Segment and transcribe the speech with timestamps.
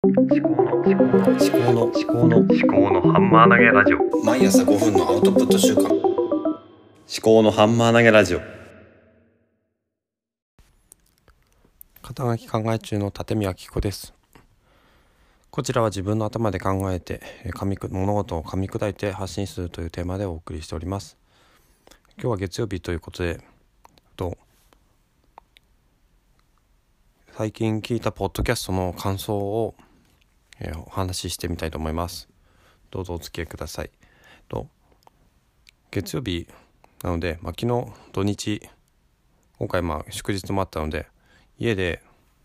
[0.00, 4.24] 思考の思考の思考の思考の思考のハンマー投げラジオ。
[4.24, 5.86] 毎朝5分のアウトプット週間。
[5.88, 5.92] 思
[7.20, 8.40] 考のハンマー投げラジオ。
[12.00, 14.14] 肩書き考え中の立宮紀子です。
[15.50, 21.18] こちらは自分の頭で考えてえー噛みく物事を噛み砕いて発信するというテーマでお送りしております。
[22.16, 23.40] 今日は月曜日ということで
[24.14, 24.38] と
[27.38, 29.76] 最近聞いたポッドキャストの感想を、
[30.60, 32.28] えーお話ししてみたいと思います。
[32.90, 33.90] どうぞお付き合いください。
[34.48, 34.68] と
[35.90, 36.48] 月曜日
[37.02, 38.68] なので、まあ、昨日土日
[39.58, 41.06] 今回まあ祝日もあったので
[41.58, 42.02] 家で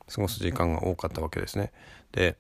[0.08, 1.72] 過ごす時間が多かったわけですね。
[2.12, 2.38] で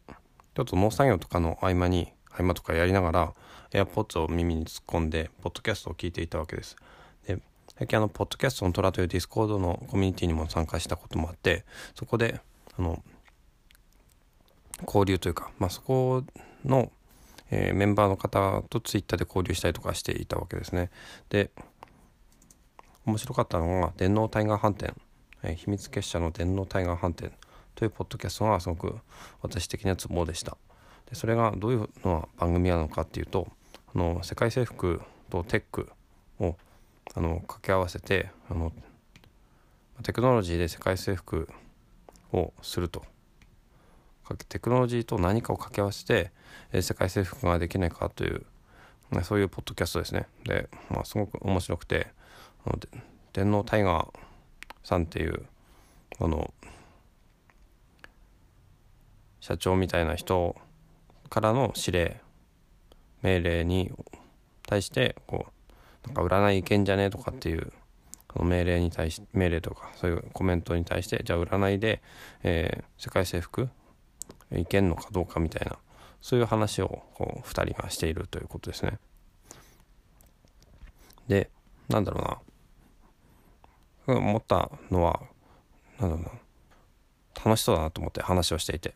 [0.55, 3.34] ちょっと農作業とかの合間に合間とかやりながら
[3.72, 6.76] AirPods を耳に突っ込んでポッドキャストを聞いていたわけです。
[7.26, 7.40] で
[7.78, 12.40] 最近あのポッドキャストの虎というディスコードのコミュニティにも参加したこともあってそこで
[12.78, 13.03] あの
[14.82, 16.23] 交流というか、まあ、そこ
[16.66, 16.91] の、
[17.52, 20.89] えーメンバーの方とツイッターで交流したりとかしていたわけですね。
[21.30, 21.52] で
[23.06, 24.95] 面白かったのが電脳タイガー飯店、
[25.44, 27.31] えー秘密結社の電脳タイガー飯店
[27.75, 28.97] というポッドキャストがすごく
[29.42, 30.58] 私的なツボでした。
[31.09, 33.47] でそれがどういうのが番組なのかっていうと
[33.94, 35.90] あの世界征服とテック
[36.40, 36.56] を
[37.14, 38.72] あの掛け合わせてあの
[40.03, 41.50] テクノロジーで世界征服
[42.31, 43.03] をすると。
[44.38, 46.31] かテクノロジーと何かを掛け合わせて、
[46.72, 48.45] え世界征服ができないかという
[49.14, 50.28] まそういうポッドキャストですね。
[50.44, 52.08] で、まあ、すごく面白くて
[52.66, 52.88] あので
[53.34, 54.09] 電脳タイガー
[54.84, 55.45] さんっていう
[56.20, 56.53] あの
[59.40, 60.56] 社長みたいな人
[61.30, 62.22] からの指令
[63.22, 63.92] 命令に
[64.68, 65.47] 対してこ
[66.06, 67.72] うなんか占いいけんじゃねえとかっていう
[68.42, 72.02] 命令に対し命令とかそういうコメントに対してじゃあ占いで、
[72.44, 73.70] えー世界征服
[74.58, 75.78] いけんのかどうかみたいな
[76.22, 79.00] そういう話をこう2人がしているということですね。
[81.28, 81.50] で
[81.90, 84.16] なんだろうな。
[84.16, 85.22] 思ったのは
[86.00, 86.31] なんだろうな。
[87.46, 88.94] 楽しそうだなと思って話をしていて。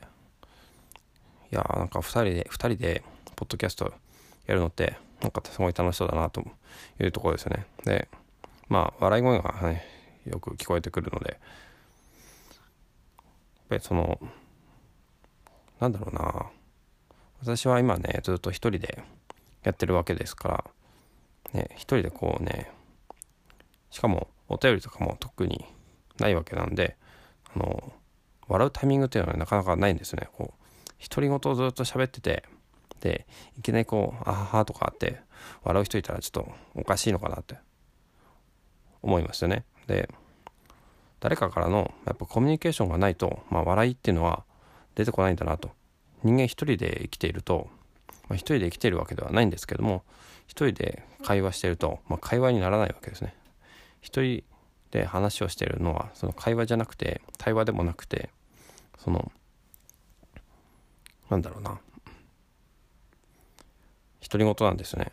[1.51, 3.03] いやーなんか2人で2人で
[3.35, 3.93] ポッドキャスト
[4.45, 6.41] やるのってなんかすごい楽しそうだなと
[6.99, 7.65] いうところですよね。
[7.83, 8.07] で
[8.69, 9.85] まあ笑い声が、ね、
[10.25, 11.39] よく聞こえてくるのでやっ
[13.69, 14.19] ぱりその
[15.79, 16.47] なんだろうな。
[17.41, 19.03] 私は今ねずっと一人で
[19.63, 20.63] やってるわけですか
[21.53, 22.71] らね一人でこうね
[23.91, 25.65] しかもお便りとかも特に
[26.19, 26.97] ないわけなんで
[27.55, 27.93] あの
[28.47, 30.29] 笑うタイミングっていうのはなかなかないんですね。
[30.33, 32.43] こう独り言をずっと喋ってて
[33.01, 33.27] で
[33.57, 35.21] いきなりこう「あはは」とかって
[35.63, 37.57] 笑う人いたらちょっとおかしいのかなって
[39.03, 39.63] 思いますよね。
[39.85, 40.09] で
[41.19, 44.43] 誰かからのやっぱコミュニケーションがないと、まあ、笑いっていうのは
[44.97, 45.69] 出てこないんだなと。
[46.23, 47.69] 人間一人で生きていると、
[48.27, 50.03] まあ、一人で生きているわけではないんですけども
[50.47, 53.35] 一人で会話してると、まあ、会話にならないわけですね。
[54.01, 54.43] 一人
[54.89, 58.31] で話をしているのはその会話じゃなくて対話でもなくて
[58.97, 59.31] その
[61.29, 61.79] なんだろうな。
[64.27, 65.11] 独り言なんですね。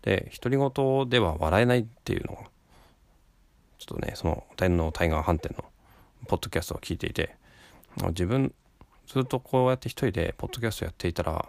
[0.00, 2.38] で独り言では笑えないっていうのを
[3.78, 5.64] ちょっとねその天皇タイガー飯店の
[6.26, 7.36] ポッドキャストを聞いていて
[8.08, 8.54] 自分
[9.06, 11.46] ずっとこうやって一人でポッドキャストやっていたら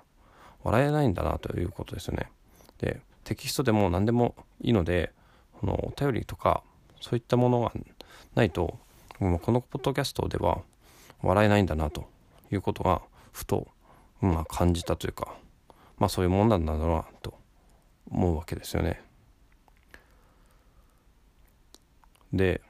[0.63, 2.29] 笑えないんだなということですよね。
[2.79, 5.11] でテキストでも何でもいいので
[5.59, 6.63] このお便りとか
[7.01, 7.71] そういったものが
[8.35, 8.77] ないと
[9.19, 10.61] このポッドキャストでは
[11.21, 12.07] 笑えないんだなと
[12.51, 13.01] いうことが
[13.31, 13.67] ふと、
[14.21, 15.35] まあ、感じたというか
[15.97, 17.33] まあそういうもんなんだろうなと
[18.11, 19.01] 思うわけですよね。
[22.31, 22.61] で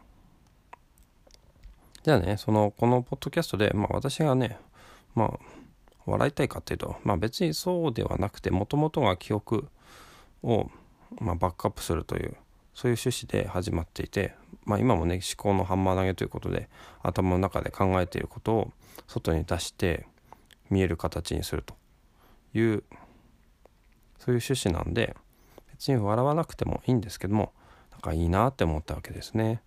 [2.04, 4.58] じゃあねそのこのポッドキャストで、まあ、私がね
[5.18, 5.40] まあ
[6.06, 9.68] 笑いたいかっていうと、まあ、別にそうではなくてもともとが記憶
[10.42, 10.70] を、
[11.20, 12.38] まあ、バックアップするという
[12.74, 16.70] そういう趣旨で始まっていて、まあ、今もね思考のハンマー投げということで
[17.02, 18.72] 頭の中で考えていることを
[19.08, 20.08] 外に出して
[20.70, 21.76] 見える形にすると
[22.54, 22.84] いう
[24.20, 25.16] そういう趣旨なんで
[25.72, 27.52] 別に笑わなくてもいいんですけども
[27.92, 29.62] なんかいいなって思ったわけですね。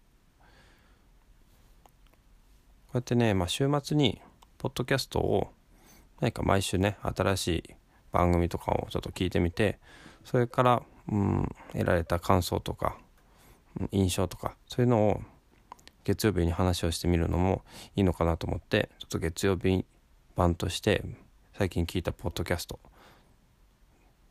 [2.87, 4.21] こうやってね、まあ、週末に
[4.61, 5.51] ポッドキャストを
[6.21, 7.65] 何か毎週ね新しい
[8.13, 9.79] 番組とかをちょっと聞いてみて
[10.23, 12.99] それから、うん、得られた感想とか
[13.91, 15.23] 印象とかそういうのを
[16.05, 17.63] 月曜日に話をしてみるのも
[17.97, 19.87] いいのかなと思ってちょっと月曜日
[20.37, 21.05] 版として
[21.57, 22.79] 最近聞いたポッドキャスト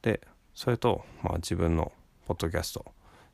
[0.03, 0.21] で
[0.53, 1.91] それと、まあ、自分の
[2.27, 2.85] ポッドキャスト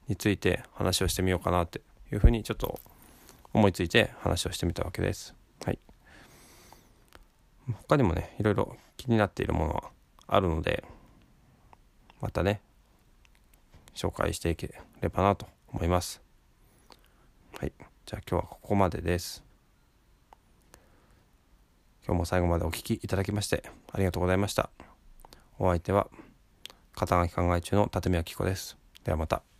[0.07, 1.81] について話をしてみようかなって
[2.13, 2.79] いうふうにちょっと
[3.51, 5.35] 思いついて話をしてみたわけです。
[7.73, 9.83] 他にもねいろいろ気になっているものは
[10.27, 10.83] あるので
[12.21, 12.61] またね
[13.93, 16.21] 紹介していければなと思います。
[17.59, 17.73] はい。
[18.05, 19.43] じゃあ今日はここまでです。
[22.05, 24.69] 今日も最後までお聴きいただきましてありがとうございました。
[25.57, 26.07] お相手は
[26.93, 28.77] 肩書き考え中の立宮紀子です。
[29.03, 29.54] ではまた。